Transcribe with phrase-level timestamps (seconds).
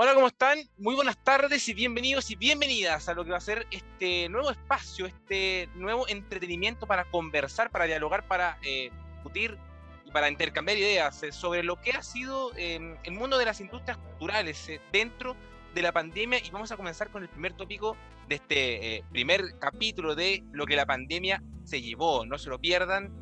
[0.00, 0.60] Hola, ¿cómo están?
[0.76, 4.48] Muy buenas tardes y bienvenidos y bienvenidas a lo que va a ser este nuevo
[4.48, 9.58] espacio, este nuevo entretenimiento para conversar, para dialogar, para eh, discutir
[10.04, 13.60] y para intercambiar ideas eh, sobre lo que ha sido em, el mundo de las
[13.60, 15.34] industrias culturales eh, dentro
[15.74, 17.96] de la pandemia y vamos a comenzar con el primer tópico
[18.28, 22.26] de este primer capítulo de lo que la pandemia se llevó.
[22.26, 23.12] No se lo pierdan,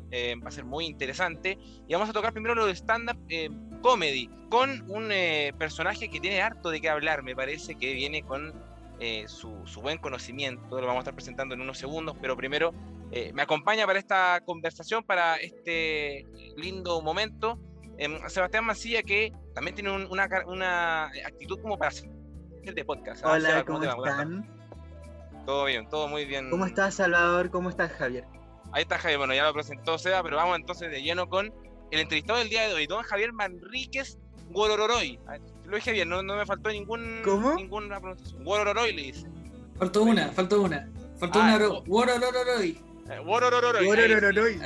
[0.43, 1.57] va a ser muy interesante.
[1.87, 3.17] Y vamos a tocar primero lo de stand-up
[3.81, 8.23] comedy, con un eh, personaje que tiene harto de qué hablar, me parece que viene
[8.23, 8.53] con
[8.99, 9.51] eh, su,
[9.81, 12.73] buen conocimiento, lo vamos a estar presentando en unos segundos, pero primero
[13.11, 17.59] eh, me acompaña para esta conversación, para este lindo momento,
[17.97, 21.91] em, Sebastián Mancilla, que también tiene una, una, actitud como para
[22.75, 23.23] de podcast.
[23.25, 23.33] ¿ah?
[23.33, 24.45] Hola, ¿cómo, están?
[25.45, 26.49] Todo bien, todo muy bien.
[26.49, 27.49] ¿Cómo estás, Salvador?
[27.49, 28.25] ¿Cómo estás, Javier?
[28.73, 31.53] Ahí está Javier, bueno, ya lo presentó Seba, pero vamos entonces de lleno con
[31.91, 34.17] el entrevistado del día de hoy, don Javier Manríquez
[34.49, 35.19] Guorororoy.
[35.65, 37.53] Lo dije bien, no, no me faltó ningún, ¿Cómo?
[37.55, 38.43] ninguna pronunciación.
[38.43, 39.27] Guorororoy le dice.
[39.77, 40.89] Faltó una, faltó una.
[41.17, 41.67] Faltó Ah, una.
[41.67, 41.83] oh.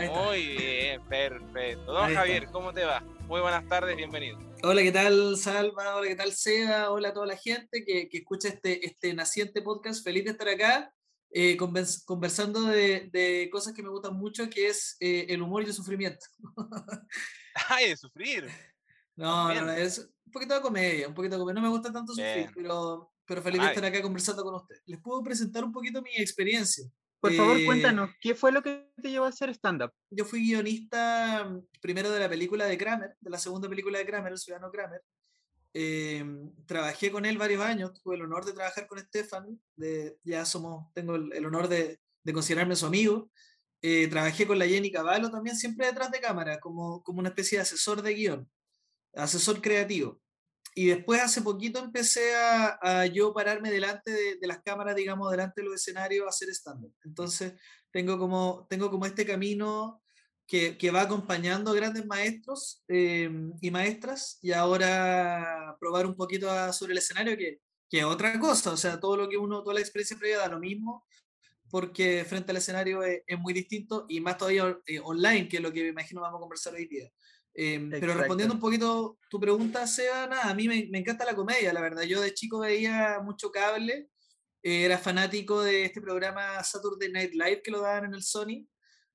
[0.09, 1.91] Muy bien, perfecto.
[1.93, 2.13] Don.
[2.13, 3.01] Javier, ¿cómo te va?
[3.27, 4.39] Muy buenas tardes, bienvenido.
[4.63, 5.95] Hola, ¿qué tal, Salva?
[5.95, 6.89] Hola, ¿qué tal, Seba?
[6.91, 10.03] Hola a toda la gente que, que escucha este, este naciente podcast.
[10.03, 10.91] Feliz de estar acá
[11.29, 15.61] eh, convers- conversando de, de cosas que me gustan mucho, que es eh, el humor
[15.63, 16.25] y el sufrimiento.
[17.69, 18.49] Ay, de sufrir.
[19.15, 21.61] No, no, no, es un poquito de comedia, un poquito de comedia.
[21.61, 22.51] No me gusta tanto sufrir, Bien.
[22.55, 24.77] pero, pero feliz de estar acá conversando con usted.
[24.85, 26.85] Les puedo presentar un poquito mi experiencia.
[27.21, 29.91] Por favor, Eh, cuéntanos, ¿qué fue lo que te llevó a hacer stand-up?
[30.09, 34.05] yo fui guionista mm, primero de la película de Kramer, de la segunda película de
[34.05, 35.01] Kramer, El Ciudadano Kramer.
[35.73, 36.25] Eh,
[36.65, 40.91] trabajé con él varios años, tuve el honor de trabajar con Stefan, de, ya somos,
[40.93, 43.31] tengo el, el honor de, de considerarme su amigo.
[43.83, 47.57] Eh, trabajé con la Jenny Cavallo también, siempre detrás de cámara, como, como una especie
[47.57, 48.51] de asesor de guion,
[49.15, 50.20] asesor creativo.
[50.73, 55.29] Y después hace poquito empecé a, a yo pararme delante de, de las cámaras, digamos,
[55.31, 56.93] delante de los escenarios a hacer stand-up.
[57.03, 57.53] Entonces
[57.91, 60.01] tengo como, tengo como este camino
[60.47, 63.29] que, que va acompañando grandes maestros eh,
[63.61, 67.59] y maestras y ahora probar un poquito a- sobre el escenario que,
[67.89, 70.47] que es otra cosa, o sea, todo lo que uno, toda la experiencia previa da
[70.49, 71.05] lo mismo
[71.69, 75.63] porque frente al escenario es, es muy distinto y más todavía eh, online, que es
[75.63, 77.09] lo que me imagino vamos a conversar hoy día.
[77.53, 81.35] Eh, pero respondiendo un poquito tu pregunta, Seba, nada, a mí me, me encanta la
[81.35, 82.03] comedia, la verdad.
[82.03, 84.09] Yo de chico veía mucho cable,
[84.63, 88.67] eh, era fanático de este programa Saturday Night Live que lo daban en el Sony,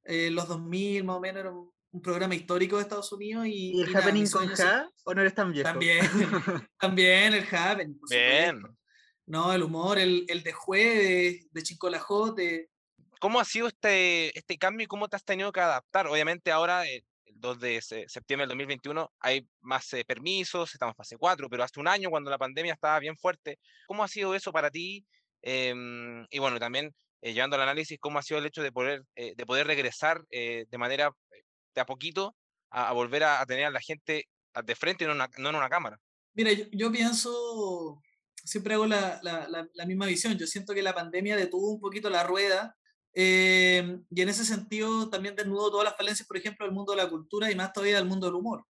[0.05, 3.47] eh, los 2000 más o menos, era un, un programa histórico de Estados Unidos.
[3.47, 5.69] Y, ¿Y el y nada, happening mi con Ja o no eres tan viejo?
[5.69, 6.01] También,
[6.79, 7.99] también el happening.
[8.11, 8.57] Bien.
[8.57, 8.79] supuesto.
[9.27, 12.71] No, el humor, el, el de jueves, de Chincolajote.
[13.19, 16.07] ¿Cómo ha sido este, este cambio y cómo te has tenido que adaptar?
[16.07, 17.05] Obviamente ahora, eh,
[17.39, 21.63] 2 de se- septiembre del 2021, hay más eh, permisos, estamos en fase 4, pero
[21.65, 25.07] hace un año cuando la pandemia estaba bien fuerte, ¿cómo ha sido eso para ti?
[25.43, 29.03] Em, y bueno, también eh, llevando al análisis, ¿cómo ha sido el hecho de poder,
[29.15, 31.43] eh, de poder regresar eh, de manera, eh,
[31.75, 32.37] de a poquito,
[32.71, 34.25] a, a volver a, a tener a la gente
[34.65, 35.99] de frente, no en una, no en una cámara?
[36.35, 38.01] Mira, yo, yo pienso,
[38.45, 40.37] siempre hago la, la- la- la misma visión.
[40.39, 42.77] Yo siento que la pandemia detuvo un poquito la rueda
[43.19, 46.99] eh, y en ese sentido también desnudó todas las falencias, por ejemplo, del mundo de
[46.99, 48.67] la cultura y más todavía del mundo del humor.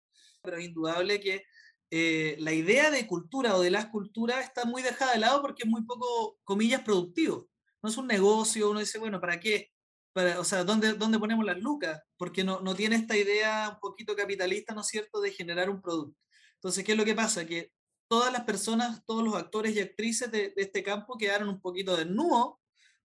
[0.42, 1.44] Pero es indudable que
[1.92, 5.62] eh, la idea de cultura o de las culturas está muy dejada de lado porque
[5.62, 7.48] es muy poco, comillas, productivo.
[7.84, 9.70] No es un negocio, uno dice, bueno, ¿para qué?
[10.12, 12.02] Para, o sea, ¿dónde, ¿dónde ponemos las lucas?
[12.16, 15.80] Porque no, no tiene esta idea un poquito capitalista, ¿no es cierto?, de generar un
[15.80, 16.18] producto.
[16.54, 17.46] Entonces, ¿qué es lo que pasa?
[17.46, 17.70] Que
[18.08, 21.96] todas las personas, todos los actores y actrices de, de este campo quedaron un poquito
[21.96, 22.54] desnudos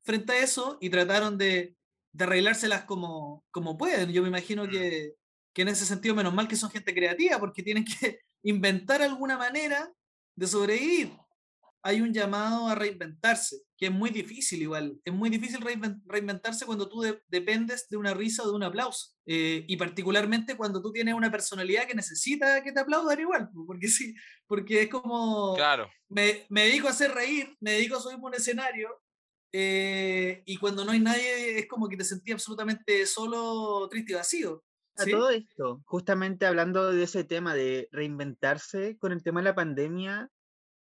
[0.08, 1.76] frente a eso y trataron de,
[2.14, 4.12] de arreglárselas como, como pueden.
[4.12, 4.70] Yo me imagino Mm.
[4.70, 5.14] que,
[5.54, 9.38] que en ese sentido, menos mal que son gente creativa, porque tienen que inventar alguna
[9.38, 9.92] manera
[10.36, 11.12] de sobrevivir.
[11.84, 15.00] Hay un llamado a reinventarse, que es muy difícil igual.
[15.06, 18.64] Es muy difícil reinven- reinventarse cuando tú de- dependes de una risa o de un
[18.64, 19.14] aplauso.
[19.26, 23.66] Eh, y particularmente cuando tú tienes una personalidad que necesita que te aplaudan igual, po,
[23.66, 24.14] porque sí,
[24.48, 25.90] porque es como Claro.
[26.10, 28.90] me, me dedico a hacer reír, me dedico a subirme un escenario,
[29.52, 34.16] eh, y cuando no hay nadie es como que te sentí absolutamente solo, triste y
[34.16, 34.64] vacío.
[34.98, 35.12] A ¿sí?
[35.12, 40.30] todo esto, justamente hablando de ese tema de reinventarse con el tema de la pandemia,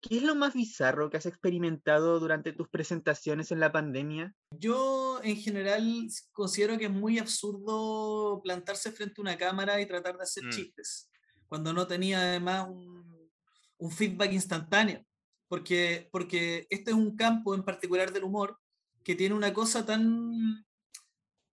[0.00, 4.34] ¿qué es lo más bizarro que has experimentado durante tus presentaciones en la pandemia?
[4.52, 10.16] Yo en general considero que es muy absurdo plantarse frente a una cámara y tratar
[10.16, 10.50] de hacer Mm.
[10.50, 11.10] chistes,
[11.48, 13.30] cuando no tenía además un,
[13.78, 15.04] un feedback instantáneo,
[15.48, 18.58] porque, porque este es un campo en particular del humor
[19.02, 20.64] que tiene una cosa tan,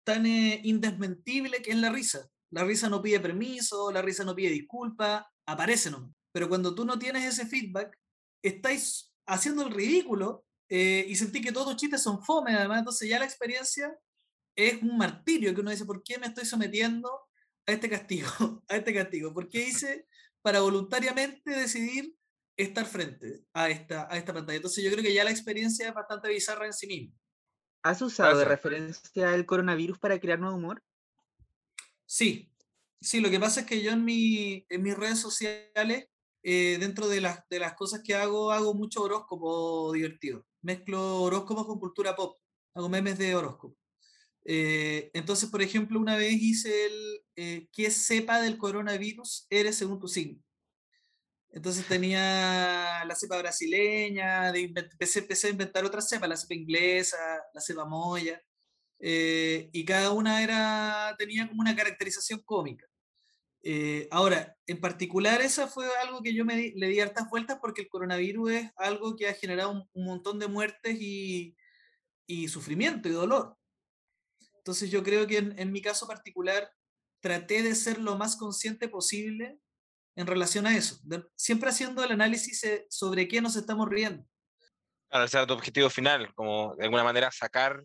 [0.05, 2.29] tan eh, indesmentible que es la risa.
[2.51, 6.13] La risa no pide permiso, la risa no pide disculpa, aparece nomás.
[6.33, 7.97] Pero cuando tú no tienes ese feedback,
[8.43, 13.09] estáis haciendo el ridículo eh, y sentí que todos los chistes son fome, además, entonces
[13.09, 13.97] ya la experiencia
[14.57, 17.11] es un martirio que uno dice, ¿por qué me estoy sometiendo
[17.67, 18.29] a este castigo?
[18.69, 19.33] A este castigo.
[19.33, 20.07] ¿Por qué hice
[20.43, 22.15] para voluntariamente decidir
[22.63, 24.57] estar frente a esta, a esta pantalla?
[24.57, 27.15] Entonces yo creo que ya la experiencia es bastante bizarra en sí misma.
[27.83, 30.83] ¿Has usado de referencia el coronavirus para crear nuevo humor?
[32.05, 32.53] Sí,
[33.01, 36.09] sí, lo que pasa es que yo en, mi, en mis redes sociales,
[36.43, 40.45] eh, dentro de las, de las cosas que hago, hago mucho horóscopo divertido.
[40.63, 42.39] Mezclo horóscopos con cultura pop,
[42.75, 43.77] hago memes de horóscopo.
[44.45, 49.99] Eh, entonces, por ejemplo, una vez hice el eh, ¿qué cepa del coronavirus eres según
[49.99, 50.43] tu signo?
[51.53, 57.17] Entonces tenía la cepa brasileña, de, empecé, empecé, a inventar otras cepas, la cepa inglesa,
[57.53, 58.41] la cepa moya,
[59.01, 62.87] eh, y cada una era, tenía como una caracterización cómica.
[63.63, 67.83] Eh, ahora, en particular, esa fue algo que yo me le di hartas vueltas porque
[67.83, 71.57] el coronavirus es algo que ha generado un, montón de muertes y,
[72.27, 73.57] y, sufrimiento y dolor.
[74.59, 76.71] Entonces yo creo que en, en mi caso particular
[77.21, 79.59] traté de ser lo más consciente posible
[80.21, 80.99] en relación a eso,
[81.37, 84.25] siempre haciendo el análisis eh, sobre qué nos estamos riendo.
[85.09, 87.83] Claro, ese era tu objetivo final, como de alguna manera sacar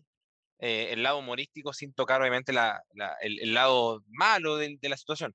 [0.58, 2.80] eh, el lado humorístico sin tocar obviamente la,
[3.20, 5.34] el, lado malo de, de la situación.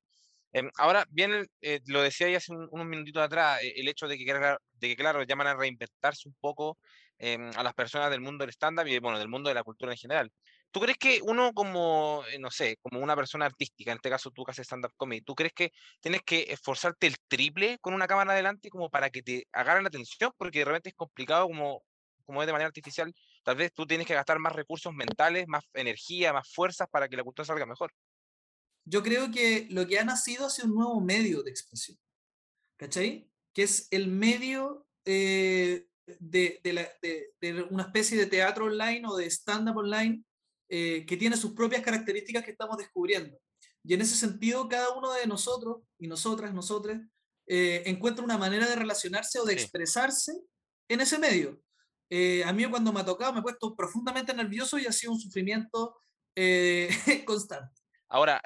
[0.53, 4.25] Em, ahora, bien, eh, lo decía ya hace unos minutitos atrás, el hecho de que,
[4.25, 6.77] de que, claro, llaman a reinventarse un poco
[7.17, 9.93] em, a las personas del mundo del stand-up y, bueno, del mundo de la cultura
[9.93, 10.31] en general.
[10.71, 14.31] ¿Tú crees que uno como, eh, no sé, como una persona artística, en este caso
[14.31, 18.07] tú que haces stand-up comedy, ¿tú crees que tienes que esforzarte el triple con una
[18.07, 20.31] cámara adelante como para que te agarren la atención?
[20.37, 21.83] Porque de repente es complicado como,
[22.23, 23.13] como es de manera artificial.
[23.43, 27.17] Tal vez tú tienes que gastar más recursos mentales, más energía, más fuerzas para que
[27.17, 27.91] la cultura salga mejor.
[28.85, 31.97] Yo creo que lo que ha nacido ha sido un nuevo medio de expresión.
[32.77, 33.29] ¿Cachai?
[33.53, 35.85] Que es el medio eh,
[36.19, 40.23] de, de, de una especie de teatro online o de stand-up online
[40.73, 43.37] eh, que tiene sus propias características que estamos descubriendo.
[43.83, 46.95] Y en ese sentido, cada uno de nosotros y nosotras, nosotros,
[47.45, 50.31] eh, encuentra una manera de relacionarse o de expresarse
[50.87, 51.61] en ese medio.
[52.09, 55.11] Eh, a mí cuando me ha tocado me he puesto profundamente nervioso y ha sido
[55.11, 55.97] un sufrimiento
[57.25, 57.81] constante.
[58.07, 58.41] Ahora,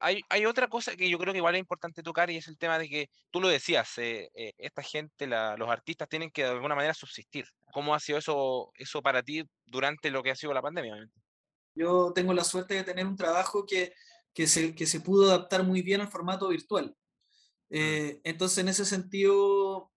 [0.00, 2.58] hay, hay, otra cosa que yo creo que igual es importante tocar y es el
[2.58, 6.92] tema de que tú lo decías, esta gente, los artistas tienen que de alguna manera
[6.92, 7.46] subsistir.
[7.72, 11.08] ¿Cómo ha sido eso, eso para ti durante lo que ha sido la pandemia?
[11.74, 13.92] Yo tengo la suerte de tener un trabajo que,
[14.32, 16.94] que, se, que se pudo adaptar muy bien al formato virtual.
[17.70, 19.90] Eh, entonces, en ese sentido,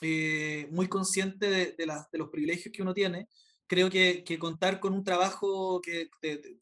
[0.00, 3.28] eh, muy consciente de, de, los privilegios que uno tiene,
[3.66, 6.08] creo que, que contar con un trabajo que,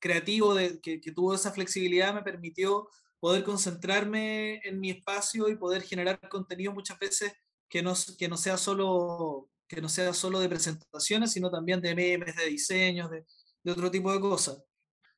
[0.00, 2.88] creativo de, que, tuvo esa flexibilidad me permitió
[3.20, 7.32] poder concentrarme en mi espacio y poder generar contenido muchas veces
[7.68, 11.94] que no, que no sea solo que no sea solo de presentaciones, sino también de
[11.94, 13.24] memes, de diseños, de,
[13.62, 14.62] de otro tipo de cosas.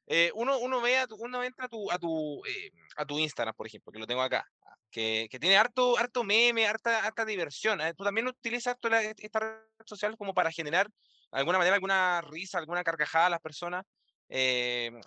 [0.06, 3.18] Eh, uno, uno, ve a tu, uno entra a tu, a, tu, eh, a tu
[3.18, 4.46] Instagram, por ejemplo, que lo tengo acá,
[4.90, 7.80] que, que tiene harto, harto meme, harta, harta diversión.
[7.80, 7.94] ¿eh?
[7.94, 8.76] Tú también utilizas
[9.18, 13.40] esta red social como para generar, de alguna manera, alguna risa, alguna carcajada a las
[13.40, 13.84] personas.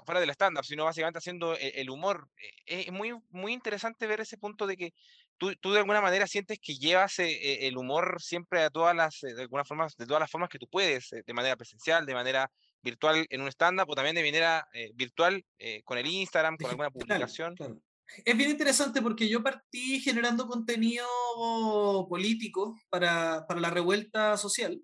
[0.06, 2.28] fuera del estándar, sino básicamente haciendo el, humor.
[2.66, 4.94] es muy, muy interesante ver ese punto de que
[5.38, 9.42] tú, tú de alguna manera sientes que llevas el humor siempre a todas las, de
[9.42, 12.52] alguna forma, de todas las formas que tú puedes, de manera presencial, de manera
[12.88, 16.70] virtual en un stand-up o también de manera eh, virtual eh, con el Instagram, con
[16.70, 17.56] alguna publicación.
[18.24, 21.06] Es bien interesante porque yo partí generando contenido
[22.10, 24.82] político para, para, la revuelta social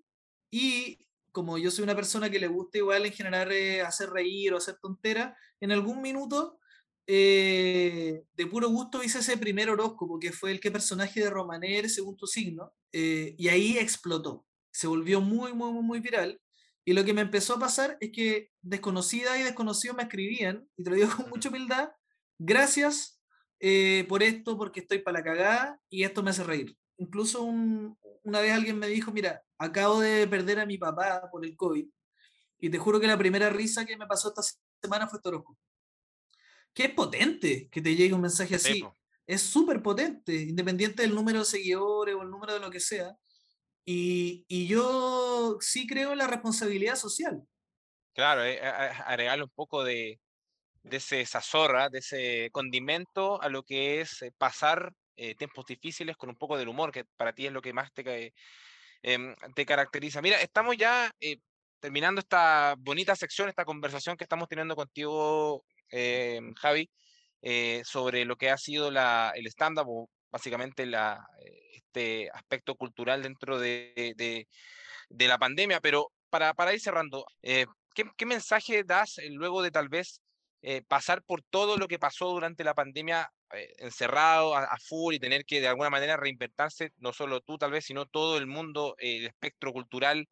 [0.50, 0.98] y
[1.32, 4.58] como yo soy una persona que le gusta igual en general eh, hacer reír o
[4.58, 6.58] hacer tonteras, en algún minuto
[7.06, 12.16] de puro gusto hice ese primer horóscopo que fue el que personaje de Romaner según
[12.16, 14.46] tu signo y ahí explotó.
[14.70, 16.40] Se volvió muy, muy, muy, muy viral
[16.84, 20.84] y lo que me empezó a pasar es que desconocida y desconocidos me escribían, y
[20.84, 21.90] te lo digo con mucha humildad,
[22.38, 23.20] gracias
[23.60, 26.76] eh, por esto, porque estoy para la cagada y esto me hace reír.
[26.98, 31.56] Incluso una vez alguien me dijo, mira, acabo de perder a mi papá por el
[31.56, 31.86] COVID,
[32.58, 34.42] y te juro que la primera risa que me pasó esta
[34.80, 35.58] semana fue Torosco.
[36.72, 38.84] Qué potente que te llegue un mensaje así.
[39.26, 43.16] Es súper potente, independiente del número de seguidores o el número de lo que sea.
[43.86, 47.46] Y, y, yo sí creo en la responsabilidad social.
[48.14, 50.20] Claro, eh, agregarle un poco de,
[50.82, 56.16] de ese sazorra, de ese condimento a lo que es eh, pasar eh, tiempos difíciles
[56.16, 58.32] con un poco del humor, que para ti es lo que más te,
[59.02, 60.22] em, te caracteriza.
[60.22, 61.10] Mira, estamos ya
[61.80, 65.64] terminando esta bonita sección, esta conversación que estamos teniendo contigo,
[66.56, 66.90] Javi,
[67.84, 71.24] sobre lo que ha sido la, el stand-up básicamente la,
[71.72, 74.46] este aspecto cultural dentro de,
[75.08, 75.80] la pandemia.
[75.80, 77.66] Pero para, ir cerrando, ¿qué,
[78.16, 80.20] ¿qué, mensaje das luego de tal vez
[80.88, 85.44] pasar por todo lo que pasó durante la pandemia eh, encerrado a, full y tener
[85.44, 89.18] que de alguna manera reinventarse, no solo tú tal vez, sino todo el mundo, eh,
[89.18, 90.28] el espectro cultural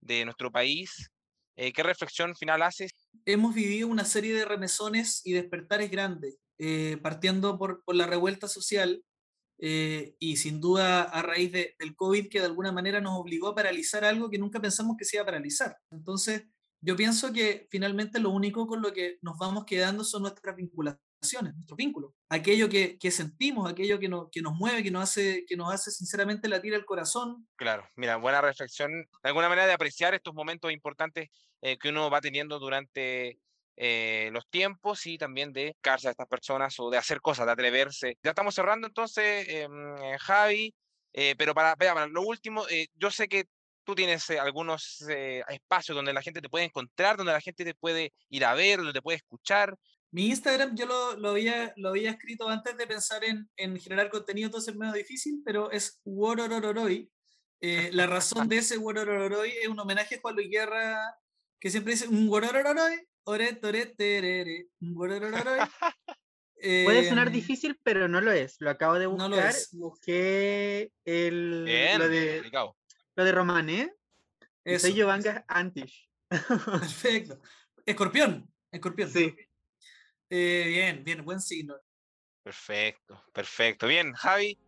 [0.00, 1.10] de nuestro país.
[1.56, 2.92] Eh, ¿Qué reflexión final haces?
[3.26, 6.38] Hemos vivido una serie de remesones y despertares grandes,
[7.02, 9.02] partiendo por, la revuelta social
[9.58, 13.54] y sin duda a raíz de, del COVID que de alguna manera nos obligó a
[13.54, 15.76] paralizar algo que nunca pensamos que se iba a paralizar.
[15.90, 16.44] Entonces,
[16.80, 21.00] yo pienso que finalmente lo único con lo que nos vamos quedando son nuestras vinculaciones
[21.32, 25.44] nuestro vínculo, aquello que, que sentimos, aquello que, no, que nos mueve, que nos, hace,
[25.46, 27.46] que nos hace sinceramente latir el corazón.
[27.56, 31.30] Claro, mira, buena reflexión, de alguna manera de apreciar estos momentos importantes
[31.62, 33.38] eh, que uno va teniendo durante
[33.76, 37.52] eh, los tiempos y también de cárcel a estas personas o de hacer cosas, de
[37.52, 38.18] atreverse.
[38.22, 40.74] Ya estamos cerrando entonces, em, eh, Javi,
[41.38, 42.66] pero para, para, lo último,
[42.96, 43.44] yo sé que
[43.84, 45.00] tú tienes algunos
[45.48, 48.78] espacios donde la gente te puede encontrar, donde la gente te puede ir a ver,
[48.78, 49.76] donde te puede escuchar.
[50.14, 54.10] Mi Instagram yo lo, lo, había, lo había escrito antes de pensar en, en generar
[54.10, 57.10] contenido, entonces es medio difícil, pero es Wororororoi.
[57.60, 61.00] Eh, la razón de ese Wororororoi es un homenaje a Juan Luis Guerra,
[61.58, 65.60] que siempre dice un Wororororoi, ore, terere, Wororororoi.
[66.84, 68.56] Puede sonar difícil, pero no lo es.
[68.60, 69.28] Lo acabo de buscar.
[69.28, 69.68] No lo es.
[69.72, 71.64] Busqué el,
[71.98, 72.50] lo, de,
[73.16, 73.92] lo de Romané.
[74.78, 76.08] Soy Giovanna Antish.
[76.28, 77.40] Perfecto.
[77.84, 78.50] Escorpión.
[78.72, 79.10] Escorpión.
[79.10, 79.34] Sí.
[80.30, 81.76] Eh, bien, bien, buen signo.
[82.42, 83.86] Perfecto, perfecto.
[83.86, 84.58] Bien, Javi,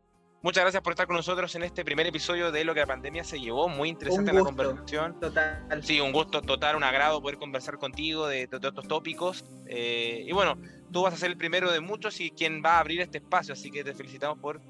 [0.47, 3.25] muchas gracias por estar con nosotros en este primer episodio de Lo que la pandemia
[3.25, 3.69] se llevó.
[3.69, 5.19] Muy interesante la conversación.
[5.19, 5.83] Total.
[5.83, 9.45] Sí, un gusto total, un agrado poder conversar contigo de, todos estos tópicos.
[9.67, 10.57] Eh, y bueno,
[10.93, 13.55] tú vas a ser el primero de muchos y quien va a abrir este espacio,
[13.55, 14.61] así que te felicitamos por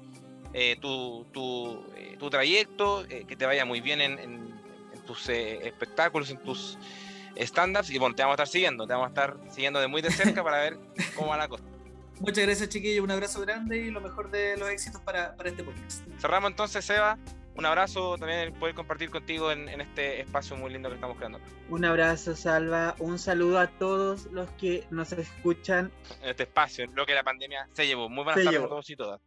[0.51, 1.85] eh, tu, tu,
[2.17, 6.79] tu, trayecto, que te vaya muy bien en, en tus espectáculos, en tus
[7.35, 10.01] stand-ups y bueno, te vamos a estar siguiendo, te vamos a estar siguiendo de muy
[10.01, 10.79] de cerca para ver
[11.15, 11.63] cómo va la cosa.
[12.19, 13.03] Muchas gracias, chiquillos.
[13.03, 16.03] Un abrazo grande y lo mejor de los éxitos para, para este podcast.
[16.19, 17.17] Cerramos entonces, Seba.
[17.55, 21.39] Un abrazo también poder compartir contigo en, en, este espacio muy lindo que estamos creando.
[21.69, 22.95] Un abrazo, Salva.
[22.99, 25.91] Un saludo a todos los que nos escuchan.
[26.21, 28.09] En este espacio, lo que la pandemia se llevó.
[28.09, 29.21] Muy buenas tardes a todos y todas.